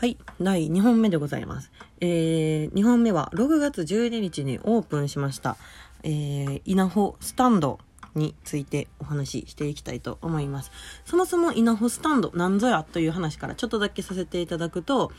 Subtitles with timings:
[0.00, 0.16] はい。
[0.40, 1.72] 第2本目でございます。
[2.00, 5.56] えー、2本目は6月12日にオープンしました、
[6.04, 7.80] えー、稲穂スタンド
[8.14, 10.70] についてお話ししていきたいと思います。
[11.04, 15.10] そもそも稲穂スタンドなんぞやという話からちょっとだけさせていただくと、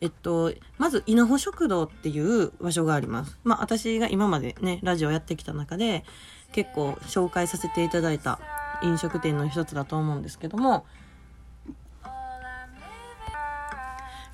[0.00, 3.36] えっと、まず稲穂食堂っていう場所があります。
[3.42, 6.04] まあ私が今までね、ラジオやってきた中で
[6.52, 8.38] 結構紹介させていただいた
[8.84, 10.86] 飲食店の一つだと思うんですけども、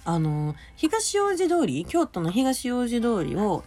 [0.04, 3.64] あの、東大路通り、京都の東大路通りを、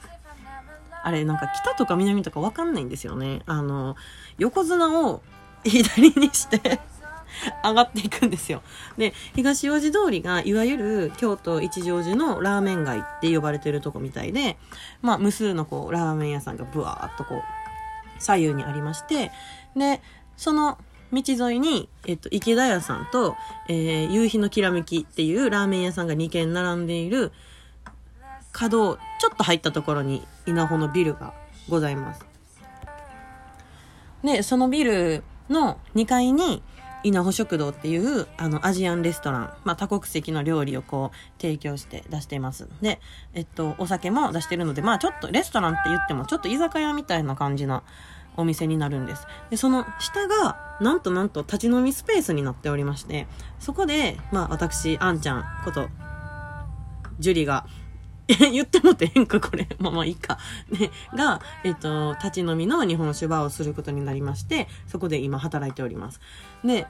[1.04, 3.42] あれ、なんか北とか南とかわかんないんですよね。
[3.46, 3.96] あの、
[4.38, 5.22] 横綱を
[5.64, 6.80] 左にして
[7.64, 8.62] 上がっていくんですよ。
[8.98, 14.58] で、東大路通りが、いわゆる京都一条寺のラーメン街って呼ばれてるとこみたいで、
[15.02, 17.44] まあ、無数のこう、ラーメン屋さんがブワーっとこう、
[18.20, 19.32] 左右にありまして、
[19.76, 20.02] で、
[20.36, 20.78] その
[21.12, 23.36] 道沿いに、えっと、池田屋さんと、
[23.70, 27.32] えー、夕日のきらめきっていうラーメン屋さんが2軒並んでいる
[28.52, 31.34] 角をちょっと入ったところに稲穂のビルが
[31.70, 32.26] ございます。
[34.24, 36.64] で、そのビルの2階に
[37.04, 42.68] 稲穂食堂っていうあのアジアンレストラン、まあ多国籍の料理をこう提供して出しています。
[42.82, 43.00] で、
[43.34, 47.84] えっと、お酒も出してるので、まあちょっとレストランって言ってもちょっと居酒屋みたいな感じな
[48.38, 49.28] お店になるんです。
[49.50, 53.28] で、その下が、なんとなんと立ち飲みスペースになっておりまして、
[53.60, 55.90] そこで、まあ私、あんちゃんこと、
[57.20, 57.66] ジュリが、
[58.28, 59.68] 言ってもてへんか、これ。
[59.80, 60.38] まあまあいいか。
[60.70, 66.20] ね、が、えっ、と、立ち飲みの日本酒場をすることになりまして、そこで今働いております。
[66.64, 66.88] で、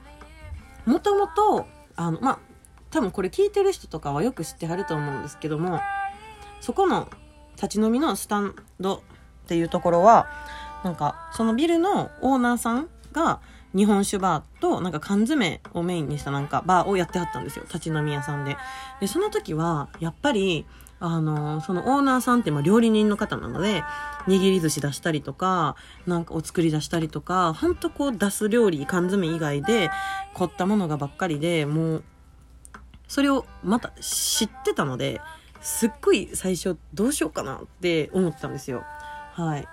[0.85, 2.39] もともと、あの、まあ、
[2.89, 5.79] 多分これ聞いてる人とかはよく知ってはると思うんですけども、
[6.61, 7.07] そこの
[7.55, 8.99] 立ち飲みのスタンドっ
[9.47, 10.27] ていうところは、
[10.83, 13.39] なんか、そのビルのオーナーさんが、
[13.75, 17.65] 日本酒バーと、なんか缶詰をメインにしたなんかバーをやってはったんですよ。
[17.65, 18.57] 立ち飲み屋さんで。
[19.01, 20.65] で、その時は、やっぱり、
[20.99, 23.83] あの、そのオーナーさんってまあ料理人の方なので、
[24.27, 25.75] 握り寿司出したりとか、
[26.07, 29.91] なんかお作り出したりとか、ほんとこう出す料理、缶詰以外で
[30.33, 32.03] 凝ったものがばっかりで、もう、
[33.07, 35.21] それをまた知ってたので、
[35.61, 38.83] すっごい最初どうしようかなって思ったんですよ。
[39.33, 39.67] はい。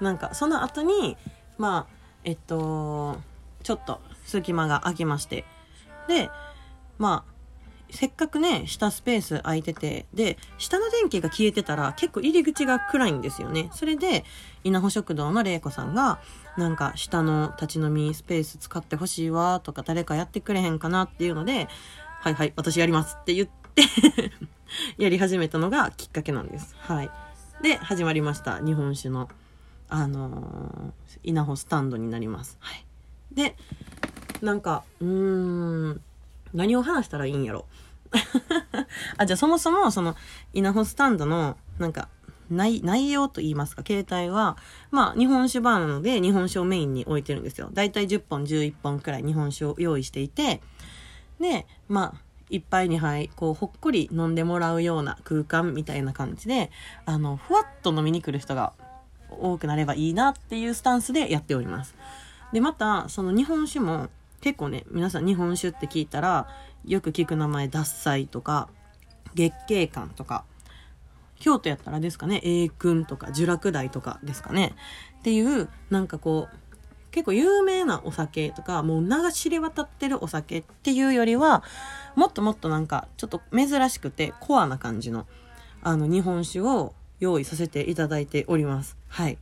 [0.00, 1.16] なんかその後に
[1.56, 1.94] まあ
[2.24, 3.18] えっと
[3.62, 5.44] ちょっと隙間が空きまして
[6.08, 6.30] で
[6.98, 7.38] まあ
[7.90, 13.70] せっかくね、下スペース空いてて、で、下の電気が消えてたら結構入り口が暗いんですよね。
[13.72, 14.24] それで、
[14.62, 16.20] 稲穂食堂の玲子さんが、
[16.58, 21.68] なんか下の立ち飲みスペース使ってほしいわとか誰かやってくれへんかなっていうので、
[22.20, 23.82] はいはい、私やりますって言って
[24.98, 26.76] やり始めたのがきっかけなんです。
[26.80, 27.10] はい。
[27.62, 28.58] で、始まりました。
[28.58, 29.30] 日本酒の
[29.88, 32.56] あのー、稲穂スタンドになります。
[32.60, 32.84] はい。
[33.32, 33.56] で、
[34.42, 35.08] なんか、うー
[35.92, 36.00] ん、
[36.54, 37.66] 何を話したらいいんやろ。
[39.16, 40.16] あ、じゃあそもそも、その、
[40.52, 42.08] 稲穂スタンドの、なんか、
[42.50, 44.56] 内、内容と言いますか、携帯は、
[44.90, 47.68] まあ、日本酒バーなので、日本酒をメインに置いてるんですよ。
[47.72, 50.60] だいたい10本、11本くらい日本酒を用意していて、
[51.40, 56.70] で、まあ、一杯二杯、こう、ほっこり飲んでもらうような空間みたいな感じで、
[57.04, 58.72] あの、ふわっと飲みに来る人が
[59.30, 61.94] 多くなればいいなっていうスタンスでやっております。
[62.52, 64.08] で、また、その日本酒も
[64.40, 66.48] 結構ね、皆さん日本酒って聞いたら、
[66.84, 68.68] よく聞く名前、獺祭とか、
[69.34, 70.44] 月桂冠とか、
[71.40, 74.74] 京都やったらですかね、栄君とか、呪落台とかですかね。
[75.20, 76.56] っていう、なんかこう、
[77.10, 81.62] 結構有名なお酒とか、もう名が知れ渡ってるお酒っていうよりは、
[82.16, 85.26] もっともっとなんか、ちょっと珍しくてコアな感じの、
[85.82, 88.97] あの、日本酒を用意させていただいております。
[89.08, 89.38] はい。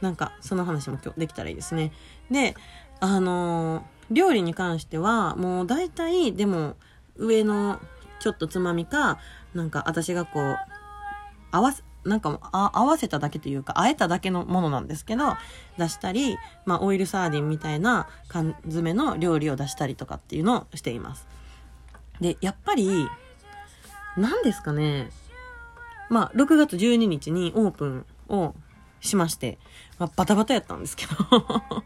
[0.00, 1.92] なんか、その話も今日できたらいいですね。
[2.30, 2.54] で、
[3.00, 6.76] あのー、料理に関しては、もう大体、でも、
[7.16, 7.80] 上の
[8.18, 9.18] ちょっとつまみか、
[9.54, 10.56] なんか私がこう、
[11.50, 15.36] 合わせ、なんか合わせただけというか、あえただけのものなんですけど、
[15.78, 21.26] 出したり、まあ、オイルサーディンみたいな缶詰の料理を出したりとかっていうのをしています。
[22.20, 23.08] で、やっぱり、
[24.16, 25.10] 何ですかね、
[26.08, 28.54] まあ、6月12日にオープンを
[29.00, 29.58] しまして、
[29.98, 31.84] まあ、バタバタやったんですけど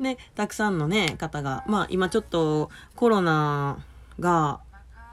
[0.00, 3.78] で、 たくさんのね、方が、まあ、今ちょっとコロナ
[4.20, 4.60] が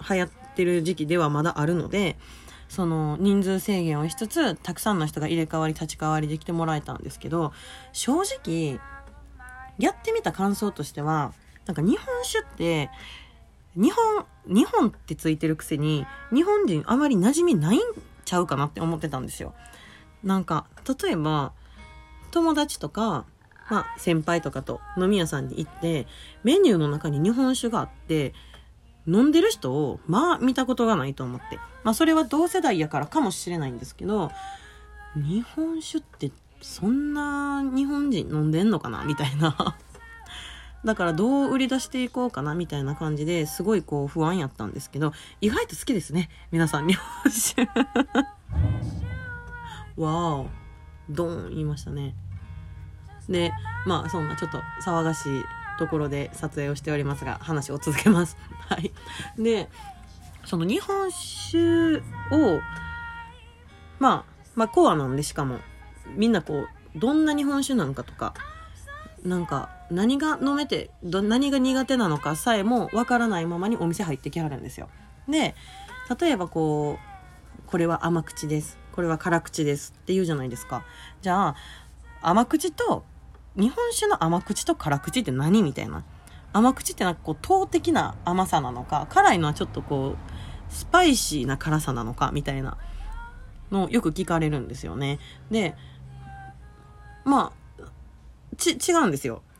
[0.10, 2.18] 流行ってる時期ではまだあるので、
[2.68, 7.54] その人数制限をしつつ、たくさんの人が入れ替わり立ち替わりできてもらえたんですけど、
[7.94, 8.80] 正直、
[9.78, 11.34] やってみた感想としては、
[11.66, 12.90] なんか日本酒って、
[13.76, 17.82] 日本、日本ってついてるくせに、日本人あまり馴染みないん
[18.24, 19.54] ちゃうかなって思ってたんですよ。
[20.25, 20.66] なんか、
[21.01, 21.54] 例えば、
[22.31, 23.25] 友達とか、
[23.69, 26.07] まあ、先輩とかと飲み屋さんに行って、
[26.44, 28.33] メニューの中に日本酒があって、
[29.07, 31.60] 飲んでる人を、まあ見たことがないと思って。
[31.83, 34.31] まあそれは同世代やからかもしれないんですけど、
[35.16, 36.31] 日本酒って
[36.62, 39.04] そんな日本人飲んでんのかな？
[39.06, 39.77] みたいな
[40.83, 42.56] だからどう売り出していこうかな？
[42.56, 46.30] みたいな感じですごいこう不安やったんですけど、意外と好きですね。
[46.51, 47.69] 皆さん日本酒
[49.98, 50.48] わー
[51.10, 52.16] ドーン言いましたね。
[53.30, 53.52] で、
[53.86, 55.44] まあそんなちょっと騒がしい
[55.78, 58.38] ところで撮影をしておりますが、話を続けます。
[58.70, 58.92] はい。
[59.38, 59.70] で、
[60.46, 61.98] その日本酒
[62.32, 62.62] を、
[64.00, 64.26] まあ、
[64.56, 65.60] まあコアなんでしかも、
[66.16, 66.66] みんなこ
[66.96, 68.34] う、どんな日本酒なのかとか、
[69.26, 74.88] なんか何が飲めてど何が苦手なのかさえもわからないままにお店入ってきはるんですよ。
[75.28, 75.56] で
[76.20, 80.86] 例えばこうこれは甘口ですこれは辛口ですって言うじゃないですか。
[81.22, 81.56] じゃあ
[82.22, 83.04] 甘口と
[83.56, 86.04] 日本酒の甘口と辛口って何みたいな。
[86.54, 92.78] 甘口ってなんかこう、糖的な甘さなのか、辛いのはちょっとこう、スパイシーな辛さなのか、みたいな
[93.72, 95.20] のをよく聞かれるんですよね。
[95.52, 95.76] で、
[97.26, 97.84] まあ、
[98.56, 99.42] ち、違うんですよ。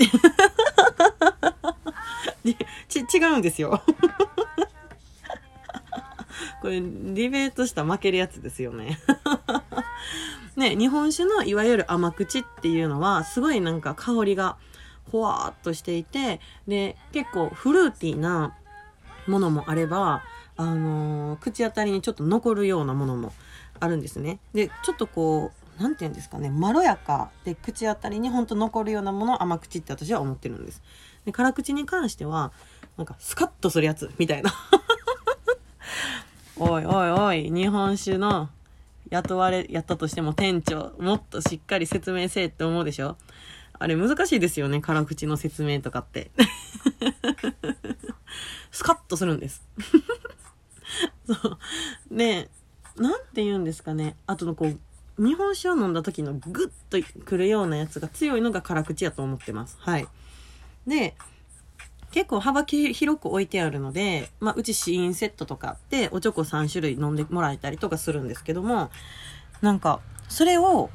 [2.88, 3.82] ち、違うんですよ。
[6.66, 8.98] これ、ディベートした負けるやつですよね。
[10.58, 14.58] ね、日本酒のいわゆる甘口っていうのは、すごいなんか香りが
[15.12, 18.58] ほわーっとしていて、で、結構フルーティーな
[19.28, 20.24] ものもあれば、
[20.58, 23.32] あのー、口当たりにちょっと残るようなものも
[23.80, 24.40] あるんですね。
[24.56, 30.82] で、ちょっとこう、なんて言うんですかね、まろやかで口当たりにほんと残るようなものを甘口って私は思ってるんです。
[31.26, 32.52] で、辛口に関しては、
[32.98, 34.52] なんかスカッとするやつみたいな。
[36.58, 38.50] おいおいおい、日本酒の
[39.10, 43.18] 雇われ、やったとしても店長、もっとしっかり説明せえって思うでしょ？
[43.78, 46.32] あれ難しいですよね、辛口の説明とかって。
[48.72, 49.68] スカッとするんです。
[51.28, 51.60] そう。
[52.10, 52.50] で、
[52.96, 54.16] なんて言うんですかね。
[54.26, 54.80] あとのこう、
[55.24, 59.78] 日本酒を飲んだ時のグッとくるようなやつが強いのが辛口やと思ってます。
[59.80, 60.08] はい。
[60.88, 61.16] で、
[62.16, 68.90] 結構幅広く置いてあるので、まあ、うち試飲セットとかあって、おちょこ3種類飲んでもらえたりとかするんですけども、
[69.60, 70.90] なんか、それを、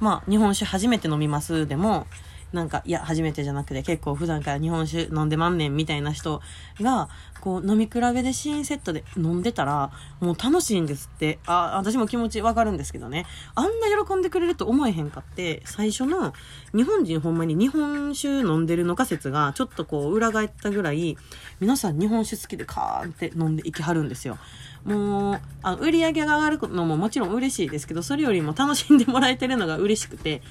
[0.00, 2.08] まあ、日本酒初めて飲みますでも、
[2.52, 6.40] なんか、いや、初めてじゃなくて、結構普段から日本酒飲んでまんねんみたいな人
[6.80, 7.08] が、
[7.40, 9.90] こう、飲み比べで試飲セットで飲んでたら、
[10.20, 11.38] もう楽しいんですって。
[11.46, 13.26] あ、私も気持ちわかるんですけどね。
[13.54, 13.70] あんな
[14.06, 16.32] 喜んでくれると思えへんかって、最初の、
[16.74, 21.16] 日本人ほんまに日本酒飲んでるのか説が、ちょっとこう、裏返ったぐらい、
[21.60, 24.38] 皆さん日本酒好きでカーンって飲んでいきはるんですよ。
[24.86, 30.42] もう、あ売り上げが上がるのももちろん嬉しいですけど、それよりも楽しんでもらえてるのが嬉しくて、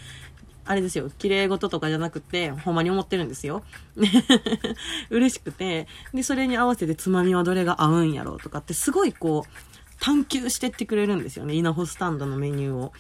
[0.66, 3.64] あれですよ、綺麗事とかじゃなくて、ほんまに思ってるんですよ。
[5.10, 9.50] 嬉しくて、で、それに合わせてつまみはどれが合うんやろうとかって、すごいこう、
[10.00, 12.94] 探求してってくれるんですよね、稲穂スタンドのメニューを。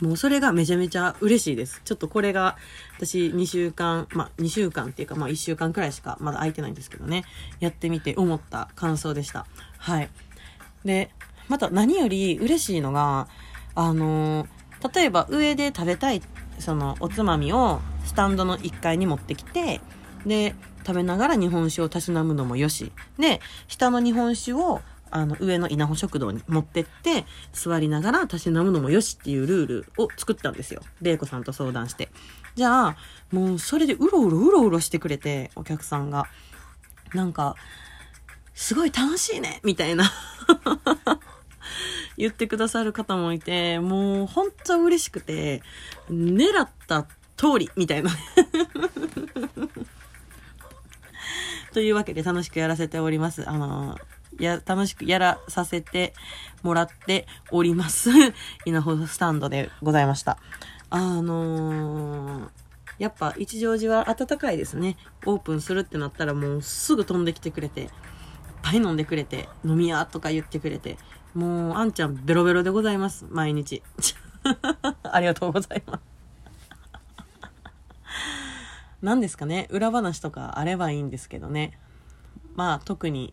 [0.00, 1.80] もうそれがめちゃめちゃ嬉しいです。
[1.84, 2.56] ちょっとこれが、
[2.96, 7.24] 私2週間、まあ2週間っていうかまあ1週間くらいしかまだ空いてないんですけどね、
[7.60, 9.46] やってみて思った感想でした。
[9.78, 10.10] はい。
[10.84, 11.10] で、
[11.48, 13.28] また何より嬉しいのが、
[13.74, 14.46] あの、
[14.94, 16.22] 例えば上で食べたいっ
[16.62, 19.80] そのおつまみをスタンドの1階に持ってきて、
[20.24, 20.54] で、
[20.86, 22.92] 食べながら日本酒をたしなむのもよし。
[23.18, 30.80] で、下の日本酒をあの、上の稲穂食堂に持ってって、座りながらたしなむのもよしっていうルールを作ったんですよ。
[31.02, 32.08] 玲子さんと相談して。
[32.54, 32.96] じゃあ、
[33.30, 36.28] もうそれでうろうろうろうろしてくれて、お客さんが。
[37.12, 37.56] なんか、
[38.54, 40.10] すごい楽しいねみたいな
[42.16, 45.62] 言ってくださる方もいて、もう本当嬉しくて、
[46.10, 48.10] 狙った通りみたいな
[51.72, 53.48] というわけで楽しくやらせております。
[53.48, 53.98] あの、
[54.38, 56.14] や、楽しくやらさせて
[56.62, 58.10] もらっております。
[58.64, 60.38] 稲穂スタンドでございました。
[60.90, 62.50] あのー、
[62.98, 64.96] やっぱ一乗寺は暖かいですね。
[65.24, 67.88] オープンするってなったらもうすぐ飛んできてくれて、いっ
[68.62, 70.98] ぱい飲んでくれて、飲み屋とか言ってくれて、
[71.34, 73.26] もう、あんちゃんベロベロでございます。
[73.30, 73.82] 毎日。
[75.02, 76.00] ありがとうございます。
[79.00, 79.66] 何ですかね？
[79.70, 81.78] 裏話とかあればいいんですけどね。
[82.54, 83.32] まあ、特に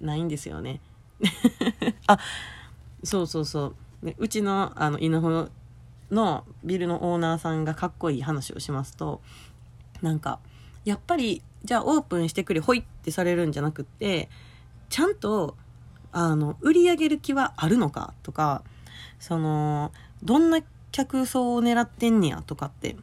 [0.00, 0.80] ないんですよね。
[2.06, 2.18] あ、
[3.04, 4.06] そうそうそう。
[4.06, 5.48] ね、うちの、あの、稲穂
[6.10, 9.22] のビルのオーナーさんがかっこいい話をしますと、
[10.02, 10.40] なんか、
[10.84, 14.28] やっぱり、じゃあオープンしてくれ、ほいってされるんじゃなくって、
[14.88, 15.56] ちゃんと
[16.12, 18.62] あの、売り上げる気はあるのかとか、
[19.18, 19.92] その、
[20.22, 20.60] どんな
[20.92, 22.96] 客層を狙ってんねやとかって、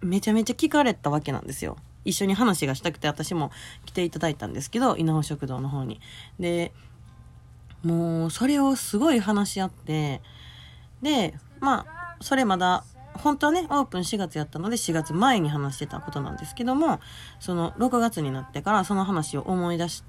[0.00, 1.76] めちゃめちゃ聞かれたわけなんですよ。
[2.04, 3.50] 一緒に話がしたくて私も
[3.84, 6.00] 来ていただいたんですけど、稲穂食堂の方に。
[6.40, 6.72] で、
[7.82, 10.22] もう、それをすごい話し合って、
[11.02, 17.00] で、まあ、それまだ、本当はね、オープン4月やったので4月前に話してたことなんですけども、
[17.40, 20.04] その6月になってからその話を思い出し、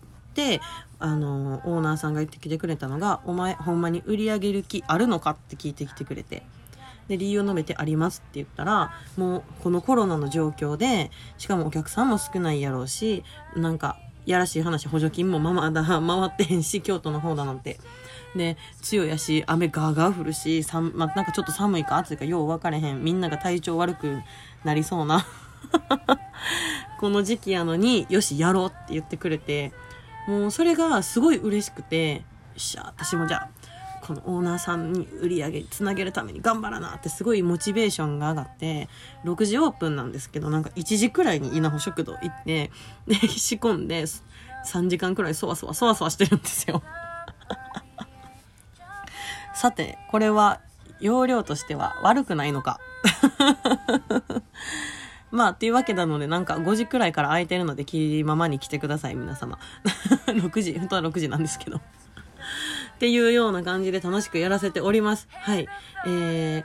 [1.00, 6.44] あの、オーナーさんが言ってきてくれたのが、お前ほんまに売り上げる気あるのかって聞いてきてくれて。
[7.08, 13.24] で、理由を述べてありますって言ったら、もうこのコロナの状況で、しかもお客さんも少ないやろうし、
[13.56, 17.80] なんか、やらしい話、補助金もままだ 回ってへんし、京都の方だなんて。
[18.36, 23.04] で、強やし、雨ガーガー降るし、さま、なんかちょっと寒いか暑いかよう分かれへん。
[23.04, 24.22] みんなが体調悪く
[24.64, 25.26] なりそうな。
[27.00, 29.74] この時期やのに、よし、やろうって言ってくれて、
[30.30, 32.22] もうそれがすごい嬉しくて、よ
[32.56, 33.50] っしゃ、私もじゃあ、
[34.06, 38.90] このオーナーさんに売り上げつなげるために頑張らなってすごいモチベーションが上がって
[39.26, 42.72] 6時オープンなんですけどなんか1時くらいに稲穂食堂行って
[43.06, 44.04] で仕込んで
[44.66, 46.82] 3時間くらいそわそわそわそわしてるんですよ。
[49.54, 50.60] さてこれは
[51.00, 52.80] 容量としては悪くないのか？
[55.32, 59.60] まあ、っていうわけなので、なんか5時くらいから空いてるので、きりままに来てください、皆様。
[60.28, 61.82] 6時、本当は6時なんですけどっ
[63.00, 65.30] ていうような感じで楽しくやらせております。
[65.32, 65.68] はい。
[66.06, 66.64] えー、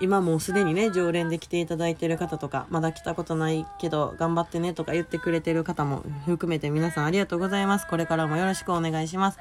[0.00, 7.86] 今もうすでにね、常連で来ていただいてる方とか、まだ来たことないけど頑張ってねとか言ってくれてる方も含めて皆さんありがとうございます。
[7.86, 9.38] これからもよろしくお願いします。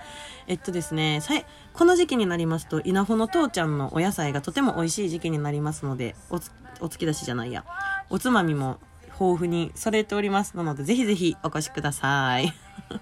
[0.47, 7.65] えっとですね、さいこの時期になりますと、稲穂の父ちゃんのお野菜がとても美味しい時期になりますので、おつ、お突き出しじゃないや。
[8.09, 8.79] おつまみも
[9.19, 10.55] 豊富にされております。
[10.55, 12.53] ので、ぜひぜひお越しください。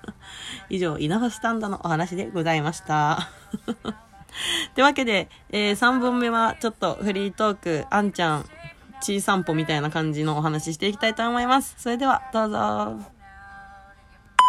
[0.70, 3.30] 以上、稲葉スタンドのお話でございました。
[4.76, 8.46] というわけで、えー、3本目はちょっとフリートーク、あんちゃん、
[9.02, 11.76] ちい散歩みたいな感じのお話ししていきたいと思います。
[11.78, 13.23] それでは、どうぞ。